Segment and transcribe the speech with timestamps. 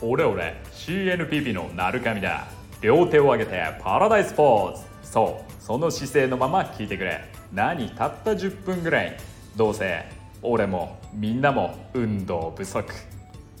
[0.00, 2.46] オレオレ CNPP のなるかみだ。
[2.80, 7.20] 両手を上げてパラダイスポーズそうその姿勢のまま聞いてくれ。
[7.52, 9.16] 何たった10分ぐらい。
[9.56, 10.04] どうせ
[10.40, 12.94] 俺もみんなも運動不足。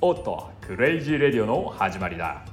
[0.00, 2.44] おっと Crazy Radio の始まりだ。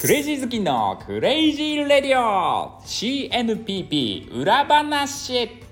[0.00, 2.82] クレイジー好きの Crazy Radio。
[2.82, 5.63] CNPP 裏話。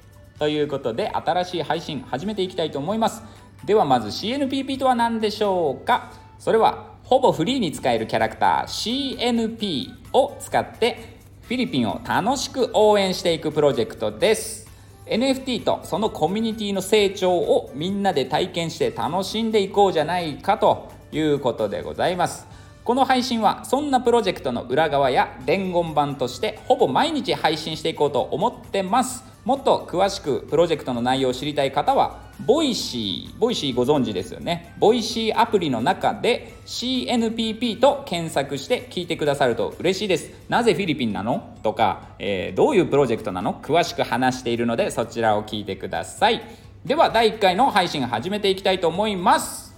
[0.43, 3.23] ということで新しい配信始めていきたいと思います。
[3.65, 6.11] ではまず CNPP とは何でしょうか？
[6.41, 14.69] それはほぼフリーに使えるキャラクター CNP を使ってフィリピンを楽しく応援していくプロジェクトです。
[15.07, 22.49] NFT とそのコミュニティの成長をみんなで体験して楽しんでいこうじゃないかということでございます。
[22.83, 29.31] この配信はそんなプロジェクトの裏側や伝言版としてほぼ毎日配信していこうと思ってます。
[29.45, 34.75] もっと詳しくプロジェクトの内容を知りたい方はVoicy Voicy ご存知ですよね。
[34.79, 40.31] Voicy アプリの中で CNPP と検索して聞いてくださると嬉しいです。
[40.49, 41.57] なぜフィリピンなの？
[41.65, 43.55] とか、えー、どういうプロジェクトなの？
[43.55, 46.41] 詳しく話しているのでそちらを聞いてください。
[46.85, 49.75] では第1回の配信始めていきたいと思います。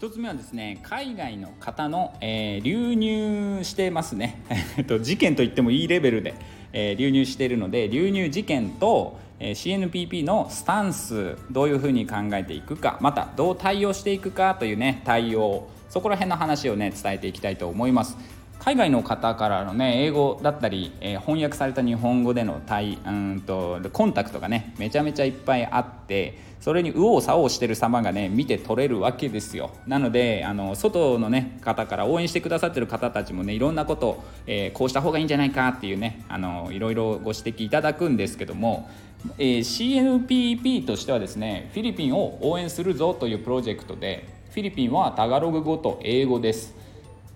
[0.00, 4.42] 1つ目はですね海外の方の、えー、流入してますね。
[5.00, 6.34] 事件と言ってもいいレベルで。
[6.74, 18.16] え流入しているので流入事件とえ CNPP のスタンスどういうふうに考えていくかまたどう対応していくかというね対応そこら辺の話をね伝えていきたいと思います。
[18.64, 29.70] 海外の方からのね英語だったり、えー、翻訳された日本語での対うんとコンタクトがねめちゃめちゃいっぱいあってそれに右往左往してる様がね見て取れるわけですよ。
[29.86, 38.88] なのであの外のね方から応援してくださってる方たちもねいろんなこと、えー、こうした方がいいんじゃないかっていうねあのいろいろご指摘いただくんですけども、
[39.36, 46.83] えー、CNPP としてはですねフィリピンを応援するぞというプロジェクトでフィリピンはタガログ語と英語です。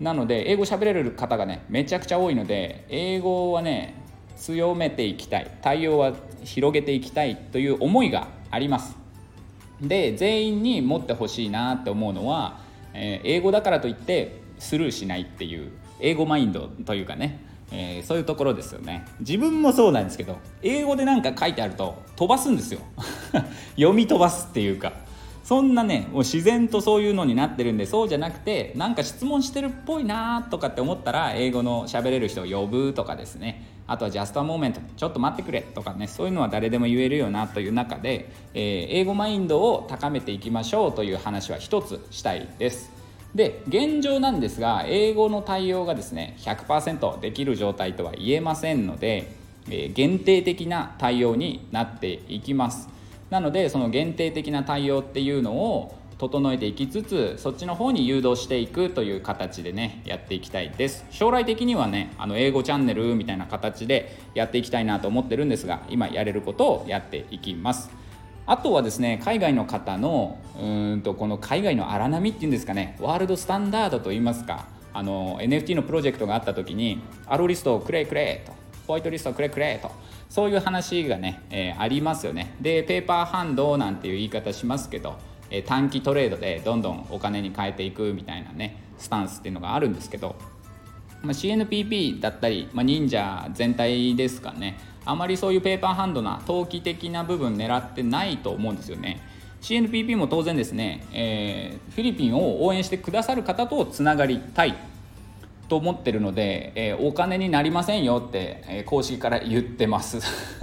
[0.00, 3.94] なので英語喋れる方がねめちゃくちゃ多いので英語はね
[4.36, 5.50] 強めていきたい。
[5.62, 6.12] 対応は
[6.44, 8.96] 広げていきたいという思いがあります。
[9.80, 12.60] で全員に持ってほしいなって思うのは、
[12.94, 15.70] えー、英語だからといってスルーしないっていう
[16.00, 19.04] 英語マインドというかね、えー、そういうところですよね。
[19.20, 22.80] 自分もそうなんですけど英語で何か書いてあると飛ばすんですよ。
[23.76, 25.07] 読み飛ばすっていうか。
[25.48, 33.64] そんなねもう自然とそういうのになってるんでそうじゃなくてなんか質問してるっぽいなとかって思ったら英語の喋れる人を呼ぶとかですね。
[33.86, 34.82] あとは Just a moment。
[34.94, 36.06] ちょっと待ってくれとかね。
[36.06, 42.90] そういうのは誰でも言えるよなという中で、えー、英語マインドを高めていきましょうという話は一つしたいです。
[43.34, 49.32] で現状なんですが英語の対応がですね100%できる状態とは言えませんので、
[49.70, 52.97] えー、限定的な対応になっていきます。
[53.30, 61.04] なのでその限定的な対応っていうのを整えていきつつそっちの方に誘導していくという形でねやっていきたいです。
[61.10, 67.90] 将来的にはねあの英語チャンネルみたいな形でやっていきたいなと思ってるんですが今やれることをやっていきます。
[68.46, 78.52] あとはですね海外の方のうんとこの海外の荒波っていうんですかねワールドスタンダードといいますかあの NFT のプロジェクトがあった時にアロリストをくれくれと
[78.88, 79.92] ホワイトリストをくれくれと。
[80.30, 82.54] そういう話がね、えー、ありますよね。
[82.60, 85.16] でペーパーハンドなんていう言い方しますけど、
[85.50, 90.36] えー、短期トレードでどんどんお金に変えていくみたいなねスタンスっていうのがあるんですけど、
[91.22, 94.78] まあ、CNPP だったり、まあ、忍者全体ですかね。
[95.04, 99.20] あまりそういうペーパーハンドな投機的な部分狙ってないと思うんですよね。
[99.60, 104.74] CNPP も当然ですね、えー、フィリピンを応援してくださる方とつながりたい。
[105.68, 110.18] と思ってるので、えー、お金になりませんよって、えー、公式から言ってます。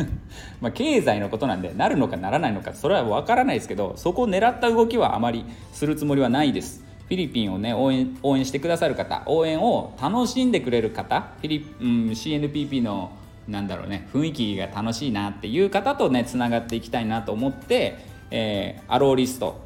[0.60, 6.84] まあ経済のことなんでなるのかならないのかそれは分からないですけどそこを狙った動きはあまりするつもりはないです。
[7.08, 13.12] フィリピンをね応援応援してくださる方応援を楽しんでくれる方フィリ、うん、CNPP の
[13.48, 18.00] なんだろうね雰囲気が楽しいなっていう方とねつながっていきたいなと思って、
[18.32, 19.64] えー、アローリスト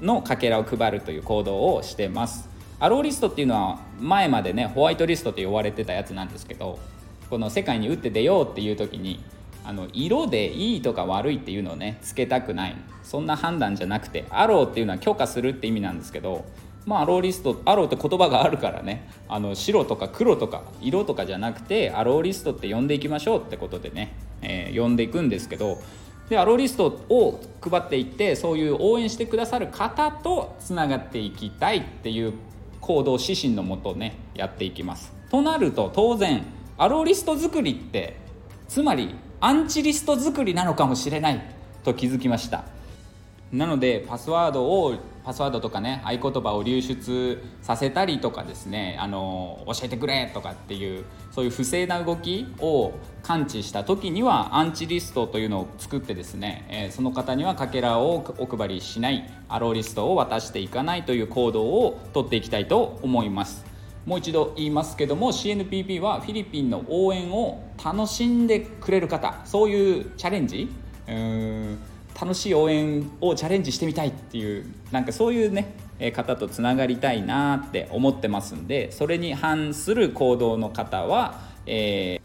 [0.00, 2.49] のかけらを配るという行動をしてます。
[2.80, 6.78] アローリストっていうのは前までねホワイトリストって呼ばれてたやつなんですけど
[7.28, 9.22] この世界に打って出ようっていう時に
[9.64, 12.76] あの色でいいとか悪いっていうのをねつけたくない。
[13.10, 16.44] そんな判断じゃなくてアローっていうのは許可するって意味なんですけど
[16.86, 25.78] まあアローリストアローって言葉があるからねあの白とか黒とか色とかじゃなくてアローリストって呼んでいきましょうってことでね、えー、呼んでいくんですけど
[26.28, 32.34] でアローリストを配っていってそういう応援してくださる方とつながっていきたいっていう
[32.80, 35.12] 行動指針のもとねやっていきます。
[35.30, 36.44] となると当然
[36.76, 38.16] アローリスト作りって
[38.68, 41.40] つまりアンチリスト作りなのかもしれない
[41.84, 42.64] と気づきました。
[43.52, 44.94] なのでパスワードを
[45.24, 52.92] パスワードとかね合言葉を流出させたりとかですねあの教えてくれとかっていうそういう不正な動きを
[53.22, 63.64] 感知した時にはアンチリストというのを作ってですね、え、その方にはかけらをお配りしないアローリストを渡していかないという行動をとっていきたいと思います。
[64.06, 70.72] もう一度言いますけども CNPP はフィリピンの応援を楽しんでくれる方そういうチャレンジ
[71.06, 71.78] うん
[72.18, 75.74] 楽しい応援をチャレンジしてみたいっていうなんかそういうね
[76.12, 82.20] 方とつながりたいなって思ってますんでそれに反する行動の方は、え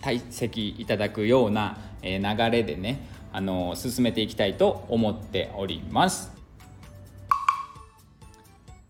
[0.00, 6.32] ー、退席いただくような流れでねあの進めていきたいと思っております。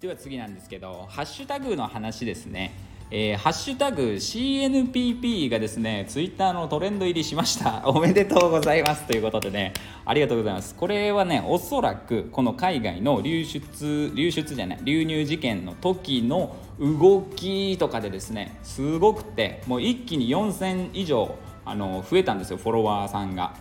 [0.00, 2.72] では次なんですけどハッシュタグの話ですね。
[3.12, 7.82] えー、ハッシュタグ CNPP がですね、ツイッターのトレンド入りしました。
[7.90, 9.04] おめでとうございます。
[9.08, 9.72] ということでね、
[10.04, 10.76] ありがとうございます。
[10.76, 21.34] これはね、おそらくこの海外の流出、流出じゃない、流入事件の時の動きとかでですね、すごくて、もう一気に4000以上
[21.64, 23.54] あの増えたんですよ、フォロワーさんが。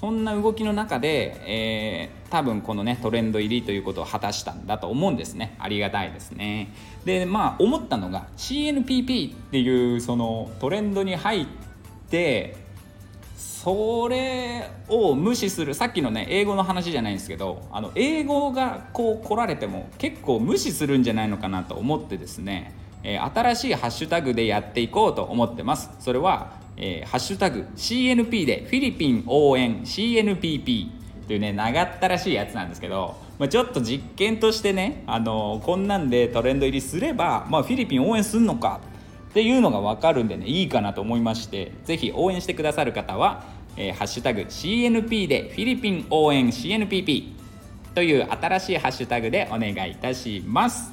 [0.00, 5.56] そんな動きの中で、えー、多分このねトレンド入りということを果たしたんだと思うんですね。
[5.60, 6.74] ありがたいですね。
[7.04, 11.46] でまあ思ったのが CNPP っていうそのトレンドに入っ
[12.10, 12.56] て
[13.36, 22.74] それを無視するさっきのね英語の話じゃないんですけどあの英語がこう来られても結構無視するんじゃないのかなと思ってですね、
[23.04, 25.90] えー、新しいハッシュタグでやっていこうと思ってます。
[26.00, 30.88] それはえー、ハッシュタグ CNP でフィリピン応援 CNPP
[31.26, 38.80] というね長ったらしいやつなんですけど、まあ、ちょっと実験としてね、あのー、こんなんでトレンド入りすれば、まあ、フィリピン応援すんのか
[39.30, 43.44] っていうのが分かるんでねいいかなと思いまして是非応援してくださる方は
[43.76, 47.32] 「えー、ハッシュタグ #CNP でフィリピン応援 CNPP」
[47.94, 50.92] という新しいハッシュタグでお願いいたします。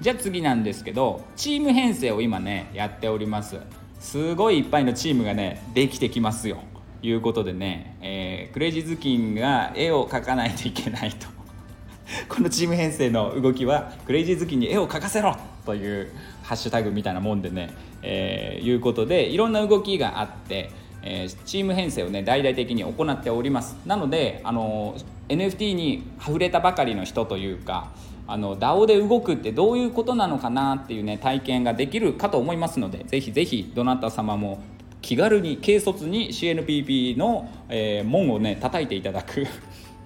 [0.00, 3.58] じゃあ次なんですけどチーム編成を今ねやっております。
[4.00, 6.58] すごいいっぱいのチームがねできてきますよ。
[7.02, 11.28] いうことでね、えー、クレイジーズキンが絵を描かないといけないと。
[12.28, 16.10] このチーム編成の動きはクレイジーズキンに絵を描かせろという
[16.42, 17.70] ハッシュタグみたいなもんでね、
[18.02, 20.70] えー、いうことでいろんな動きがあって、
[21.02, 23.76] えー、チーム編成をね大々的に行っております。
[23.86, 24.96] なのであの
[25.28, 27.90] NFT に溢れたばかりの人というか
[28.30, 34.62] あの DAO で動くってどういうことなのかなっていうね体験ができるかと思いますのでぜひぜひどなた様も
[35.02, 39.46] 気軽に軽率に CNPP の、えー、門をね叩いていただく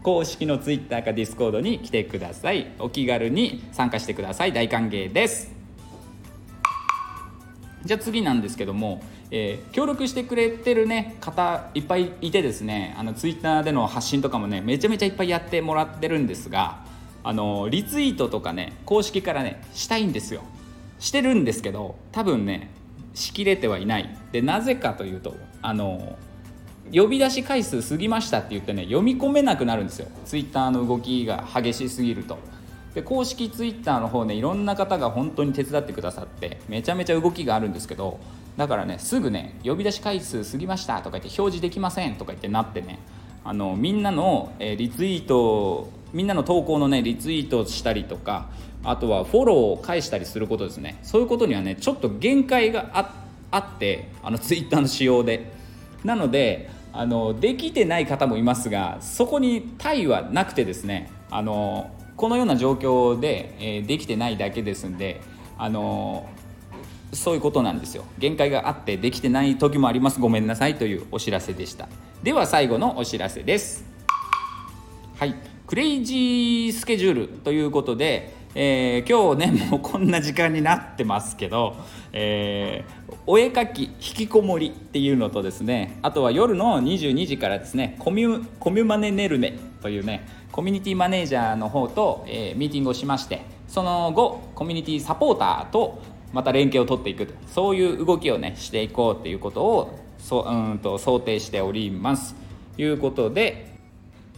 [0.02, 2.72] 公式の Twitter か Discord に来てください。
[2.78, 4.52] お気軽に参加してください。
[4.52, 5.50] 大歓迎です。
[7.84, 16.84] じゃあ次なんですけども、えー、協力してくれてるね方いっぱいいてですねあの Twitter での発信とかもねめちゃめちゃいっぱいやってもらってるんですが
[17.24, 20.42] あのリツイートとかね公式からねしたいんですよ。
[21.00, 22.70] してるんですけど多分ね
[23.14, 24.16] しきれてはいない。
[24.30, 26.18] でなぜかというとあの
[26.92, 30.08] 呼び出し回数過ぎましたって言ってね読み込めなくなるんですよ。
[30.26, 32.38] ツイッターの動きが激しすぎると。
[32.94, 38.20] で公式ツイッターの方ねいろんな方が本当に手伝ってくださってめちゃめちゃ動きがあるんですけど
[38.56, 43.00] だからねすぐね呼び出し回数過ぎましたとか言って表示できませんとか言ってなってね
[43.42, 48.48] あのみんなの、えリツイートみんなの投稿のねリツイートしたりとか
[48.82, 50.98] あとはフォローを返したりすることですね。
[51.02, 52.90] そういうことにはねちょっと限界が
[53.50, 55.52] あってあのツイッターの仕様で。
[56.04, 65.20] なのであのできてない方もいますがそこに対はなくてですねあのこのような状況で、えー、できてないだけですんで
[65.58, 66.28] あの
[67.12, 68.04] そういうことなんですよ。
[68.18, 70.20] 限界があってできてない時もあります。
[70.20, 71.88] ごめんなさいというお知らせでした。
[72.22, 73.84] では最後のお知らせです。
[75.16, 75.53] はい。
[75.74, 81.74] クレイジースケジュールということで、えー、今日ねもうこんな時間になってますけど、
[82.12, 96.00] えー、お絵かき引きこもりっていうのとですねあとは夜の22時からですねコミュコミュマネネルネというねコミュニティマネージャーの方と、えー、ミーティングをしましてその後コミュニティサポーターと
[96.32, 102.36] また連携を取っていくそういう動きをねしていこうということをそうんと想定しております。
[102.76, 103.73] ということで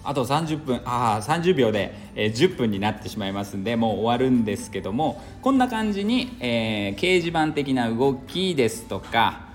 [0.06, 9.46] あと30分ああ30秒で、えー、10分になってしまいますんでもう終わるんですけどもこんな感じに、えー、掲示板的な動きですとか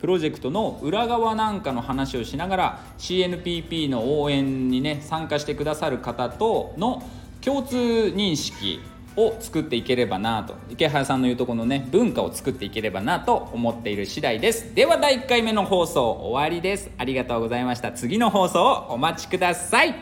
[0.00, 7.04] プロジェクトの裏側なんかの話をしながら CNPP の応援にね参加してくださる方との
[7.40, 8.80] 共通認識
[9.16, 10.54] を作っていければなと。
[10.70, 14.74] 池原さんの言うとこのね文化を作っていければなと思っている次第です。
[14.74, 16.90] では第1回目の放送終わりです。
[16.98, 17.92] ありがとうございました。
[17.92, 19.94] 次の放送をお待ちください。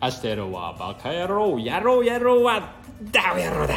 [0.00, 2.74] 明日やろうはバカ野郎やろうやろうは
[3.10, 3.74] ダオ野郎だ。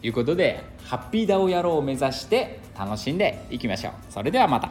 [0.00, 3.92] ということでハッピーダオ野郎を目指して楽しんでいきましょう。
[4.10, 4.70] それではまた。